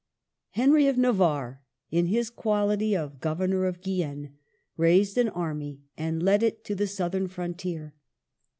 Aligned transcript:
Henry 0.53 0.87
of 0.87 0.97
Navarre, 0.97 1.61
in 1.91 2.07
his 2.07 2.31
quality 2.31 2.95
of 2.97 3.19
Governor 3.19 3.65
of 3.65 3.83
Guyenne, 3.83 4.33
raised 4.75 5.15
an 5.15 5.29
army 5.29 5.83
and 5.95 6.23
led 6.23 6.41
it 6.41 6.63
to 6.63 6.73
the 6.73 6.87
southern 6.87 7.27
frontier. 7.27 7.93